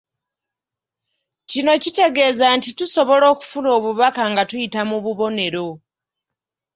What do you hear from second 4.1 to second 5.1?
nga tuyita mu